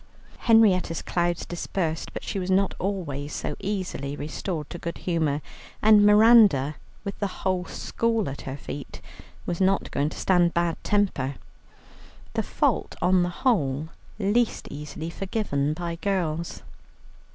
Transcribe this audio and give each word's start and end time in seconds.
Henrietta's 0.49 1.03
clouds 1.03 1.45
dispersed, 1.45 2.11
but 2.11 2.23
she 2.23 2.39
was 2.39 2.49
not 2.49 2.73
always 2.79 3.31
so 3.35 3.55
easily 3.59 4.15
restored 4.15 4.67
to 4.71 4.79
good 4.79 4.97
humour; 4.97 5.43
and 5.79 6.03
Miranda, 6.03 6.75
with 7.03 7.19
the 7.19 7.27
whole 7.45 7.65
school 7.65 8.27
at 8.27 8.41
her 8.41 8.57
feet, 8.57 8.99
was 9.45 9.61
not 9.61 9.91
going 9.91 10.09
to 10.09 10.17
stand 10.17 10.55
bad 10.55 10.75
temper, 10.83 11.35
the 12.33 12.41
fault 12.41 12.95
on 12.99 13.21
the 13.21 13.29
whole 13.29 13.89
least 14.17 14.67
easily 14.71 15.11
forgiven 15.11 15.71
by 15.75 15.95
girls. 15.97 16.63